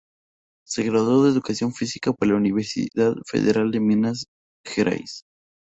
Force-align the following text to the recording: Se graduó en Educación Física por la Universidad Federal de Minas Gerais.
Se 0.65 0.81
graduó 0.81 1.27
en 1.27 1.31
Educación 1.31 1.73
Física 1.75 2.11
por 2.11 2.27
la 2.27 2.33
Universidad 2.33 3.13
Federal 3.31 3.69
de 3.69 3.79
Minas 3.81 4.25
Gerais. 4.65 5.25